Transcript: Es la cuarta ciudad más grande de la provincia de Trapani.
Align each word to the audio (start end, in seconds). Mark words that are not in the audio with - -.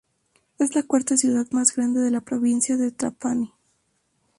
Es 0.57 0.73
la 0.73 0.81
cuarta 0.81 1.15
ciudad 1.15 1.45
más 1.51 1.75
grande 1.75 1.99
de 1.99 2.09
la 2.09 2.21
provincia 2.21 2.75
de 2.75 2.89
Trapani. 2.89 3.53